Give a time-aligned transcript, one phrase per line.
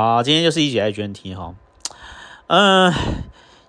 [0.00, 1.56] 好，今天就是一节爱卷题哈，
[2.46, 2.94] 嗯，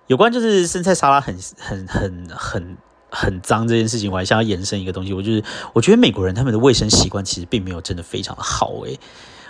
[0.06, 2.76] 有关就是生菜沙拉很很很很
[3.10, 9.00] 很脏这件事情，我还想要延伸一个东西，我就是我觉得美国人他们的卫生习惯其实并没有真的非常的好诶，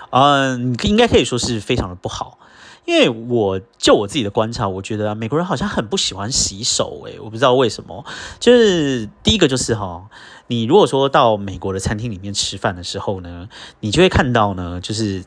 [0.09, 2.39] 嗯，应该可以说是非常的不好。
[2.87, 8.07] 因为我就我自己的观察，我觉得美国人好像很不喜欢洗手，诶，我不知道为什么。
[8.39, 10.09] 就是第一个就是哈，
[10.47, 13.51] 你如果说到美国的餐厅里面吃饭的时候呢，
[13.81, 15.27] 你就会看到呢，就是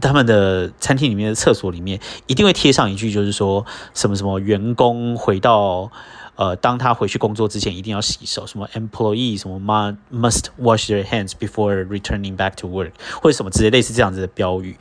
[0.00, 5.90] 他们的餐厅里面的厕所里面一定会贴上一句，就是说什么什么员工回到。
[6.36, 8.46] 呃，当他回去工作之前，一定要洗手。
[8.46, 9.58] 什么 employee 什么
[10.12, 14.76] must wash their hands before returning back to work，或者什么之类类似这样子的标语。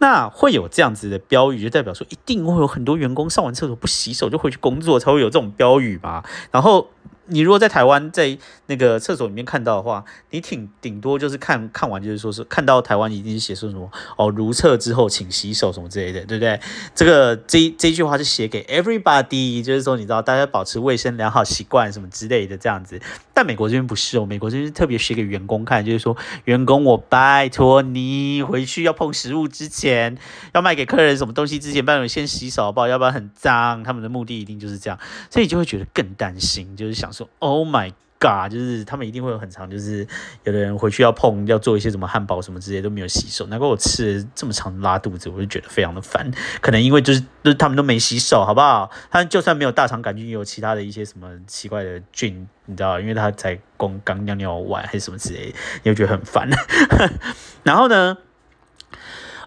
[0.00, 6.22] 那会有这样子的标语，就代表说一定会有很多员工上完厕所不洗手就回去工作，才会有这种标语嘛。
[6.50, 6.86] 然后。
[7.28, 16.58] 你如果在台湾在那个厕所里面看到的话，你挺顶多就是看看完就是说是看到台湾一定是写说什么哦，如厕之后请洗手什么之类的，对不对？
[16.94, 22.98] 这个这这句话是写给 everybody，就是说你知道大家保持卫生良好习惯什么之类的这样子。
[23.34, 30.16] 但美国这边不是哦，美国这边特别写给员工看，就是说员工我拜托你回去要碰食物之前，
[30.54, 32.88] 要卖给客人什么东西之前，帮你先洗手不好？
[32.88, 33.82] 要不然很脏。
[33.82, 34.98] 他们的目的一定就是这样，
[35.30, 37.12] 所以就会觉得更担心，就是想。
[37.18, 40.06] 说 Oh my God，就是他们一定会有很长，就是
[40.42, 46.30] 有的人回去要碰，要做一些什么汉堡什么之类都没有洗手，难怪我吃这么长拉肚子，我就觉得非常的烦。
[46.60, 48.90] 可能因为就是就是他们都没洗手，好不好？
[49.10, 52.98] 他就算没有大肠杆菌，也有其他的一些什么奇怪的菌，你知道？
[52.98, 56.48] 因为他才刚刚尿尿完还是什么之类，你会觉得很烦。
[57.62, 58.18] 然后呢，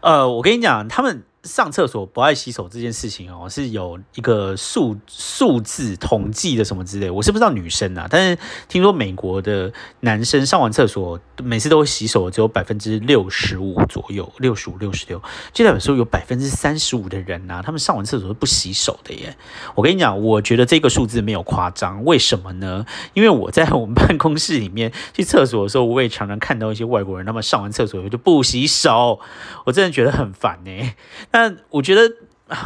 [0.01, 1.23] 呃，我跟你讲，他们。
[1.43, 15.19] 上厕所不爱洗手这件事情哦，是有一个数数字统计的什么之类，我是不知道女生啊，但是听说美国的男生上完厕所每次都会洗手，只有百分之六十五左右，六十五、六十六，
[15.51, 19.35] 就代表说有百分之三十五的人呐，他们上完厕所是不洗手的耶。
[19.73, 22.85] 我跟你讲，我觉得这个数字没有夸张，为什么呢？
[23.15, 29.19] 因为我在我们办公室里面去厕所的时候，我也常常看到一些外国人，他们上完厕所以后就不洗手，
[29.65, 30.93] 我真的觉得很烦呢。
[31.31, 32.13] 但我觉得，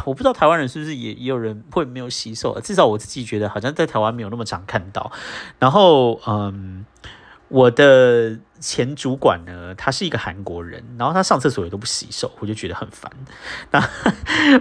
[0.04, 5.12] 我不知道台湾人是不是也也有人会没有洗手，至少我自己觉得好像在台湾没有那么常看到。
[5.60, 6.84] 然后，嗯，
[7.46, 13.08] 我的前主管呢，他是一个韩国人，然后他上厕所也都不洗手，我就觉得很烦。
[13.70, 13.80] 那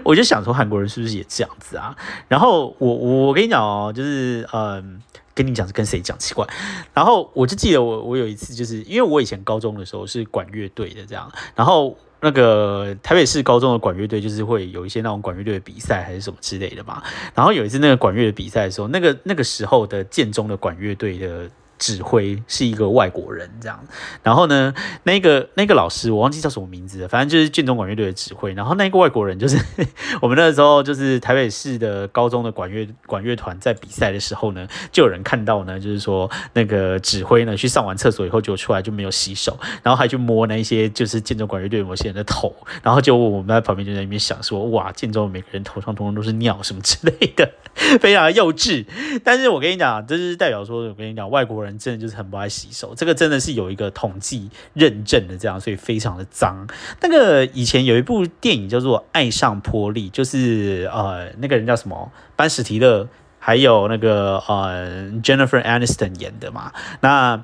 [0.03, 1.97] 我就想说，韩国人是不是也这样子啊？
[2.27, 5.01] 然后我我跟你讲哦，就是嗯，
[5.33, 6.45] 跟你讲是跟谁讲奇怪。
[6.93, 11.97] 然后我就记得我我有一次，就是因为我以前高中的时候是管乐队的这样，然后。
[12.25, 17.01] 那个台北市高中的管乐队就是会有一些那种管乐队的比赛还是什么之类的嘛。
[17.35, 21.49] 然后有一次那个管乐的比赛的时候，那个那个时候的建中的管乐队的。
[21.77, 23.79] 指挥是一个外国人，这样。
[24.23, 28.53] 然后呢，那个那个老师我忘记叫什么名字了，反正就是建中管乐队的指挥。
[28.53, 29.57] 然后那个外国人就是
[30.21, 47.51] 我们那时候就是台北市的高中的管乐管乐团在比赛的时候呢，就有人看到呢，就是说那个指挥呢去上完厕所以后就出来就没有洗手，然后还去摸那一些就是建中管乐队某些人的头，然后就我们在旁边就在那边想说，哇，建中每个人头上通通都是尿什么之类的，
[47.99, 48.85] 非常幼稚。
[49.23, 51.64] 但是我跟你讲，这就是代表说，我跟你讲外国人。
[51.65, 56.67] 人真的就是很不爱洗手，这个真的是有一个统计认证的，这样，所以非常的脏。
[57.01, 63.09] 那个以前有一部电影叫做《爱上波利》，就是呃，那个人叫什么班史提勒，
[63.39, 66.71] 还有那个呃 Jennifer Aniston 演的嘛，
[67.01, 67.43] 那。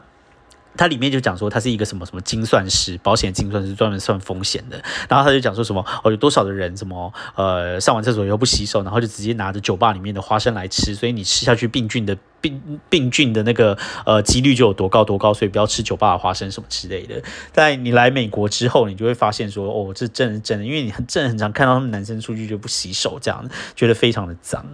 [0.78, 4.82] 它里面就讲说，他是一个什么什么精算师，保险精算师，专门算风险的。
[5.10, 17.22] 然后他就讲说什么，哦，有多少的人什么，呃，上完厕所以后不洗手，然后就直接拿着酒吧里面的花生来吃，所以你吃下去病菌的病病菌的那个呃几率就有多高多高，所以不要吃酒吧的花生什么之类的。
[17.52, 23.46] 在你来美国之后，你就会发现说，哦，这真的真的，因为你很真很常看到他们男生出去就不洗手，这样
[23.76, 24.66] 觉得非常的脏。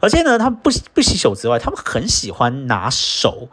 [0.00, 3.48] 而且呢，他们不不洗手之外，他们很喜欢拿手，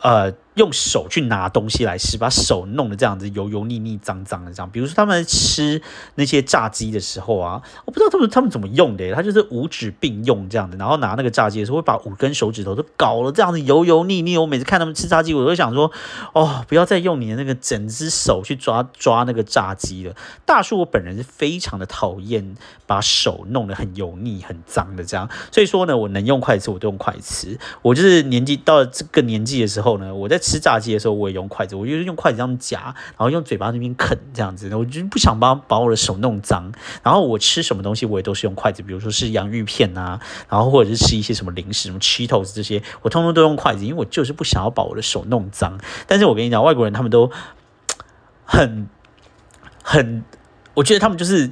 [0.00, 0.32] 呃。
[0.58, 4.68] 用手去拿东西来吃，把手弄得这样子油油腻腻、脏脏的这样。
[4.70, 5.80] 比如说他们吃
[6.16, 14.36] 那些炸鸡的时候啊，我不知道他们他们怎么用的，他就是五指并用这样的，然后拿那个炸鸡的时候会把五根手指头都搞了这样子油油腻腻。
[14.36, 15.92] 我每次看他们吃炸鸡，我都想说，
[16.32, 20.16] 哦，不要再用你的那个整只手去抓抓那个炸鸡了。
[20.44, 22.56] 大叔，我本人是非常的讨厌
[22.88, 27.56] 把手弄得很油腻、很脏的这样，所以说呢，我能用筷子我都用筷子。
[27.82, 30.36] 我就是年纪到了这个年纪的时候呢，我在。
[30.48, 36.72] 吃炸鸡的时候，我也用筷子，我就是用筷子这样夹，然后用嘴巴那边啃这样子，我就不想把把我的手弄脏。
[37.02, 40.18] 然后我吃什么东西，我也都是用筷子，比如说是洋芋片啊，
[40.48, 45.78] 然后或者是吃一些什么零食，什么 Cheetos 这些，我通通都用筷子，因为我就是不想要把我的手弄脏。
[46.06, 47.30] 但是我跟你讲，外国人他们都
[48.46, 48.88] 很
[49.84, 50.24] 很，
[50.72, 51.50] 我觉得他们就是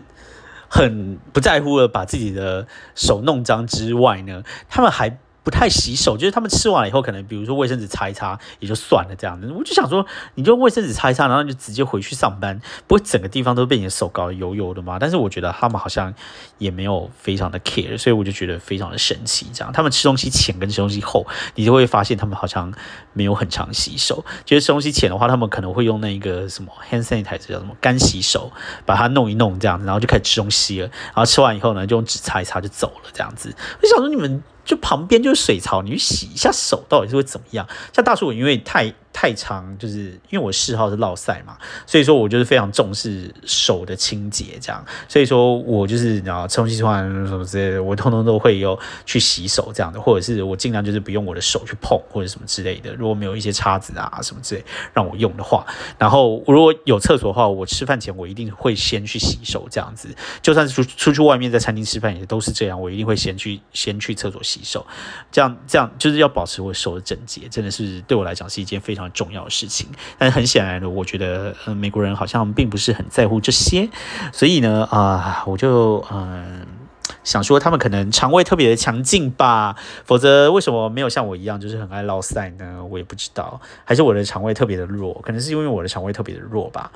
[0.68, 5.18] 很不在乎的把自己的手弄脏之外呢，他们还。
[5.46, 9.48] 不太洗手，就是他们吃完以后，可能比如说卫生纸擦一擦也就算了这样子。
[9.52, 10.04] 我就想说，
[10.34, 14.98] 你就卫生纸擦一擦，然后就直接回去上班，不会整个地方都被你的手搞得油油的吗？
[14.98, 16.12] 但是我觉得他们好像
[16.58, 19.46] 也没有非常的 care，所以我就觉得非常的神奇。
[19.54, 22.74] 这样，他们吃东西前跟吃东西后，你就会发现他们好像
[23.12, 24.24] 没有很常洗手。
[24.44, 28.50] 就是吃东西前的话，他们可能会用那个什么 hand sanitizer 叫什么干洗手，
[28.84, 30.88] 把它弄一弄这样子，然后就开始吃东西了。
[30.88, 33.54] 然后吃完以后呢，就用纸擦一擦就走了这样子。
[33.80, 34.42] 我想说你们。
[34.66, 37.66] 就旁边就是水槽，你去洗一下手，到底是会怎么样？
[37.94, 38.92] 像大叔，因为太。
[39.18, 52.94] 太长，就是因为我嗜好是落赛嘛，所以说我就是非常重视手的清洁，这样，所以说我就是你知道吃东西吃完什么之类的，我通通都会有去洗手这样的，或者是我尽量就是不用我的手去碰或者什么之类的。
[52.94, 55.64] 如果没有一些叉子啊什么之类让我用的话，
[55.96, 64.86] 然后如果有厕所的话，我吃饭前我一定会先去洗手，这样子，就算是出出去外面在餐厅吃饭也都是这样，我一定会先去先去厕所洗手，
[65.32, 69.05] 这样这样就是要保持我手的整洁，真的是对我来讲是一件非常。
[69.10, 69.88] 重要的事情，
[70.18, 73.88] 但很显然的，我觉得，嗯，美国人好像并不是很在乎这些，
[74.32, 76.66] 所以呢，啊，我就嗯
[77.22, 82.84] 想说，他们可能肠胃特别的强劲吧，否则为什么没有像我一样就是很爱落塞呢？
[82.84, 86.90] 我也不知道，还是我的肠胃特别的弱，可能是因为我的肠胃特别的弱吧。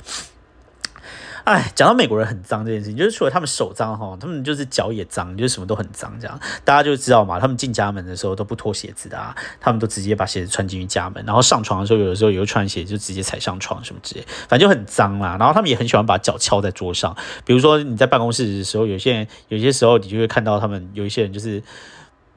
[1.44, 6.38] 哎，讲到美国人很脏这件事情，就是除了他们手脏哈，他们就是脚也脏，就是什么都很脏这样。
[6.64, 15.36] 大家就知道嘛，他们进家门的时候都不脱鞋子的啊，他们都直接把鞋子穿进去家门，然后上床的时候，有的时候也会穿鞋就直接踩上床什么之类，反正就很脏啦。
[15.38, 21.62] 然后他们也很喜欢把脚翘在桌上，比如说你在办公室的时候，有些人有些时候你就会看到他们有一些人就是。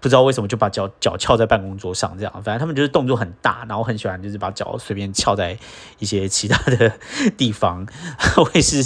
[0.04, 5.58] 不知道为什么就把脚脚翘在办公桌上，这样，反正他们就是动作很大，然后很喜欢就是把脚随便翘在
[6.00, 6.92] 一些其他的
[7.38, 7.88] 地方，
[8.36, 8.84] 我也是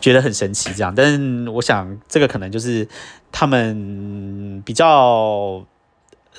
[0.00, 0.94] 觉得很神奇这样。
[0.94, 2.86] 但是我想这个可能就是
[3.32, 5.66] 他们比较，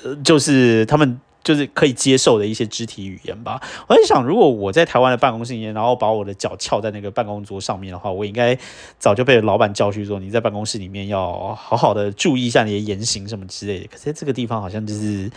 [0.02, 1.20] 呃，就是他们。
[1.44, 3.60] 就是可以接受的一些肢体语言吧。
[3.86, 8.56] 我在想，如果我在台湾的办公室里面，然后把我的脚翘在那个办公桌上面的话，我应该
[8.98, 13.86] 早就被老板教训说，你在办公室里面要好好的注意一下你的言行什么之类的。
[13.88, 15.30] 可是在这个地方，好像就是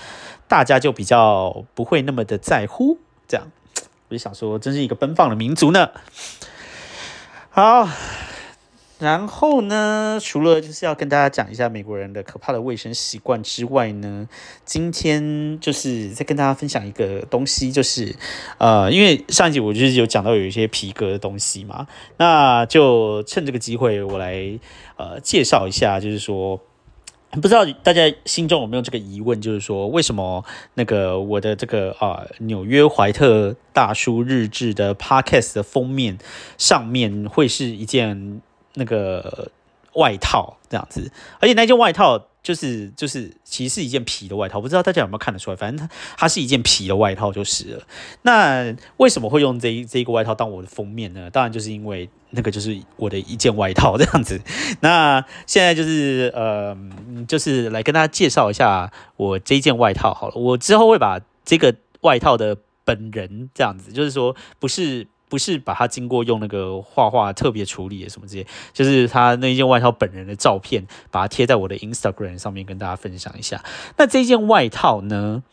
[0.47, 2.97] 大家就比较不会那么的在乎。
[3.27, 3.47] 这样，
[4.09, 5.89] 我就想说，真是一个奔放的民族呢。
[7.49, 7.89] 好。
[8.97, 14.29] 然后呢，除了就是要跟大家讲一下美国人的可怕的卫生习惯之外呢，
[14.63, 18.15] 今天就是再跟大家分享一个东西，就是
[18.57, 24.57] 呃，因为上一集我就是有讲到有一些皮革的东西嘛，那就趁这个机会我来
[24.95, 26.61] 呃介绍一下，就是说，
[27.31, 30.45] 不知道大家心中有没有这个疑问，就是说为什么
[30.75, 36.17] 那个我的这个啊纽约怀特大叔日志的 Podcast 的封面
[36.57, 38.41] 上面会是一件。
[38.75, 39.51] 那个
[39.93, 45.55] 外套这样子，而且那件外套就是就是其实是一件皮的外套，不知道大家有没有看得出来？
[45.55, 47.83] 反正它它是一件皮的外套就是了。
[48.21, 51.29] 那为什么会用这这一个外套当我的封面呢？
[51.31, 54.39] 当然就是因为那个就是我的一件外套这样子。
[54.81, 56.77] 那现在就是呃，
[57.27, 60.35] 就是来跟大家介绍一下我这一件外套好了。
[60.35, 65.07] 我之后会把这个外套的本人这样子，就是说不是。
[65.27, 73.63] 不是把它经过用那个画画特别处理什么这些，就是他那件外套本人的照片，把它贴在我的 Instagram 上面跟大家分享一下。
[73.97, 75.43] 那这件外套呢，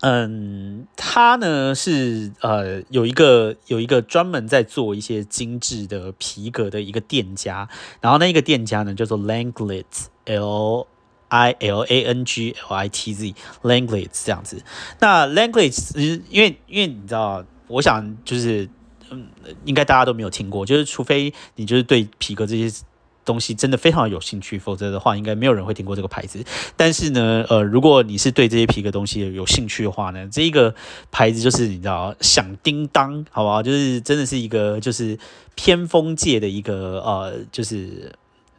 [0.00, 7.68] 嗯，它呢是呃有一个有一个专门在做一些精致的皮革的一个店家，
[8.00, 10.88] 然后那一个店家呢叫做 Langlitz，L
[11.28, 14.62] I L A N G L I T Z，Langlitz 这样子。
[14.98, 17.44] 那 Langlitz 因为因为你知道。
[17.68, 18.68] 我想就是，
[19.10, 19.26] 嗯，
[19.64, 22.84] 应该大家都没有听过，就是除非你就是对皮革这些
[23.24, 26.44] 东西真的非常有兴趣，否则的话，应该没有人会听过这个牌子。
[26.76, 30.72] 但是呢，呃，如果你是对这些皮革东西有兴趣的话呢，这一个
[31.10, 33.60] 牌子就是你知道响叮当，好不好？
[33.62, 35.18] 就是真的是一个就是
[35.56, 38.12] 偏锋界的一个呃，就是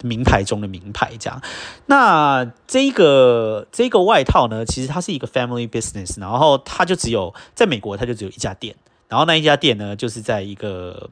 [0.03, 1.41] 名牌中的名牌这样。
[1.85, 8.75] 那这个这个外套呢，其实它是一个 family business，然后它就只有在美国，它就只有一家店。
[9.09, 11.09] 然后那一家店呢，就是在一个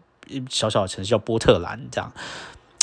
[0.49, 2.11] 小小的城市叫波特兰，这样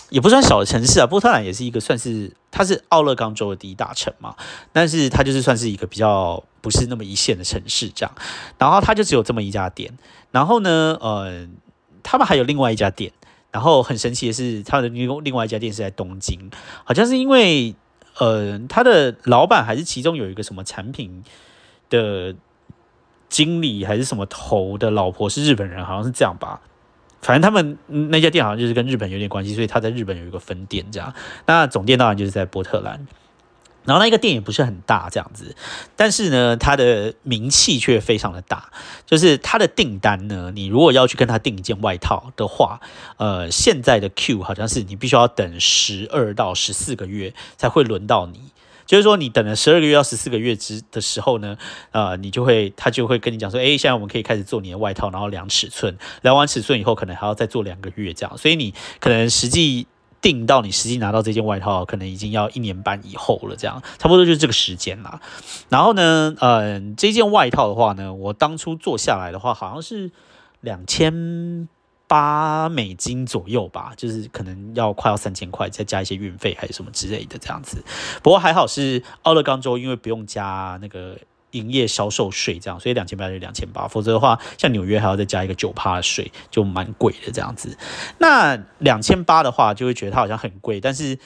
[0.08, 1.06] 也不算小的城市啊。
[1.06, 4.36] 波特兰也是一个算是它是奥勒冈州的第一大城嘛，
[4.72, 8.14] 但是它就是算是一个比较不是那么一线的城市这样。
[8.58, 9.98] 然后它就只有这么一家店。
[10.30, 11.46] 然后呢，呃，
[12.02, 13.12] 他们还有另外一家店。
[13.50, 16.50] 然后很神奇的是，他的另另外一家店是在东京，
[16.84, 17.74] 好像是因为
[18.18, 21.22] 呃，他的老板还是其中有一个什么产品
[21.90, 22.34] 的。
[23.32, 26.60] 经理还是什么头的老婆是日本人，好像是这样吧。
[27.22, 27.78] 反正他们
[28.10, 31.14] 那家店好像就是跟日本有点关系，所以他在日本有一个分店这样。
[31.46, 33.06] 那总店当然就是在波特兰。
[33.84, 35.56] 然后那个店也不是很大这样子，
[35.96, 38.70] 但是呢，它的名气却非常的大。
[39.06, 42.80] 就是他的订单呢，你如果要去跟他订一件外套的话，
[43.16, 48.52] 呃，现在的 Q 好像是你必须要等十二到十四个月才会轮到你。
[48.86, 51.56] 就是说，你等了十二个月到十四个月之的时候呢，
[51.90, 58.38] 呃，你就会他就会跟你讲说，哎，现在我们可以开始做你的外套，然后量尺寸，量完尺寸以后，可能还要再做两个月这样。
[58.38, 59.86] 所以你可能实际。
[60.20, 65.20] 定到你实际拿到这件外套，可能已经要一年半以后了，这样差不多就是这个时间啦。
[65.68, 70.12] 然后呢，嗯，这件外套的话呢，我当初做下来的话，好像是
[70.60, 71.68] 两千
[72.12, 77.82] 八美金左右吧，就是可能要快要三千块，再加一些运费还是什么之类的这样子。
[78.22, 81.16] 不过还好是奥勒冈州，因为不用加那个。
[81.52, 87.76] 营业销售税这样，所以两千八就两千八，否则的话，像纽约还要再加一个九趴的税，就蛮贵的这样子。
[88.16, 91.18] 那两千八的话，就会觉得它好像很贵，但是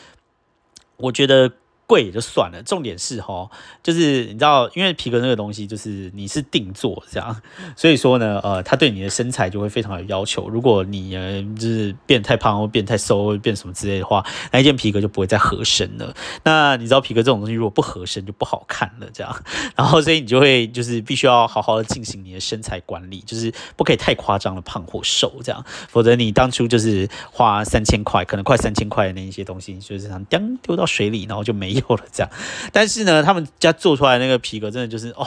[0.96, 1.52] 我觉得。
[1.86, 3.48] 贵也就算了，重点是哈，
[3.82, 7.40] 就是你知道，因为皮革那个东西就是你是定做这样，
[7.76, 10.48] 所以说呢，呃，它对你的身材就会非常有要求。
[10.48, 16.12] 如果你呃就是变太胖或变太瘦或变什么之类的话，那一件皮革就不会再合身了。
[16.42, 19.44] 那你知道皮革这种东西如果不合身就不好看了，这样，
[19.76, 31.75] 然后所以你就会就是必须要好好的进行你的身材管理，就是不可以太夸张的胖或瘦这样，否则你当初就是花三千块，可能快三千块的那一些东西，就是想丢丢到水里，然后就没。
[31.76, 32.30] 有了这样，
[32.72, 35.26] 但是呢，他们家做出来那个皮革真的就是哦，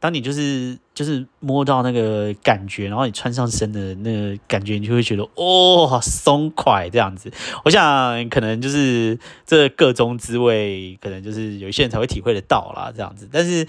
[0.00, 7.30] 当你就是就是摸到那个感觉，然后你穿上身的那个感觉，你就会觉得哦，松快这样子。
[7.64, 13.28] 我想可能就是这个中滋味，可能就是有一些人才会体会得到啦，这样子。
[13.30, 13.66] 但是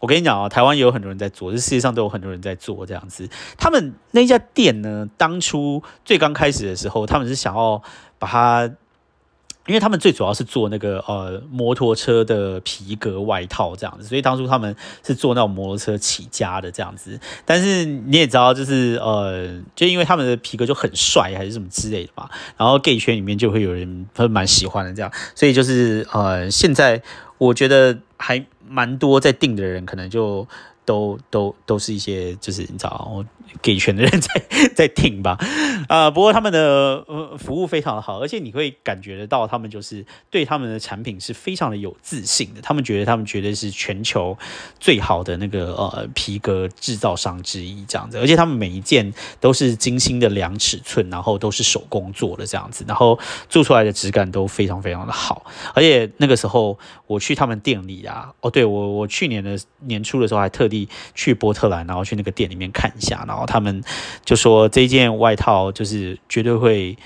[0.00, 3.28] 我跟你讲啊，台湾也有很多人在做，这世界上都有很多人在做这样子。
[3.56, 7.80] 他们那家店呢，当初最刚开始的时候，他们是想要
[8.18, 8.70] 把它。
[9.66, 17.18] 因为他们最主要是做那个呃摩托车的皮革外套这样子，所以当初他们是做那种摩托车起家的这样子。
[17.44, 27.02] 但是你也知道，就是呃，就因为他们的皮革就很帅，还是什么之类的嘛，然后 gay 圈里面就会有人会蛮喜欢的这样，所以就是呃，现在
[27.38, 30.46] 我觉得还蛮多在订的人，可能就。
[30.86, 33.24] 都都都是一些就是你知道
[33.60, 34.28] 给权的人在
[34.72, 35.36] 在听吧，
[35.88, 44.38] 啊，不过他们的呃服务非常的好，而且你会感觉得到他们就是对他们的产品是非常的有自信的，他们觉得他们绝对是全球
[44.78, 53.18] 最好的那个呃皮革制造商之一这样子，而且他们每一件都是精心的量尺寸，然后都是手工做的这样子，然后
[53.48, 55.44] 做出来的质感都非常非常的好，
[55.74, 60.88] 而且那个时候我去他们店里啊，哦，对我我去年的年初的时候还特地。
[61.14, 63.82] 去波特兰，然后去那个店里面看一下，然后他们
[64.24, 66.96] 就说这件外套就是绝对会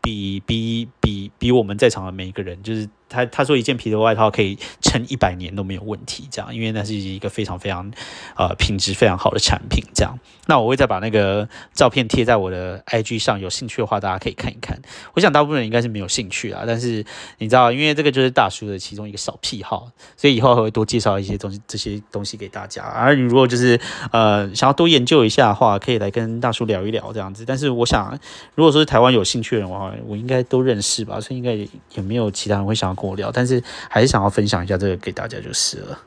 [0.00, 2.88] 比比比比我们在场的每一个人就是。
[3.08, 7.90] 他他说一件皮的外套可以撑一百年都没有问题，这样，因为那是一个非常非常
[8.36, 10.18] 呃品质非常好的产品，这样。
[10.48, 14.80] 那我会再把那个照片贴在我的 IG 上，有兴趣的话大家可以看一看。
[15.14, 17.04] 我想大部分人应该是没有兴趣啊，但是
[17.38, 22.82] 你知道，因为这个就是大叔的其中一个小癖好，所以以后会多介绍一些东西这些东西给大家。
[22.82, 23.80] 而你如果就是
[24.12, 27.44] 呃想要多研究一下的话，可以来跟大叔聊一聊这样子。
[27.44, 28.18] 但是我想，
[28.54, 31.54] 如果说是台湾有兴趣的人的话，我应该都认识吧，所以应该
[31.94, 32.95] 也没有其他人会想。
[32.96, 35.98] 跟我聊，但是还是想要分享一下这个给大家就是了。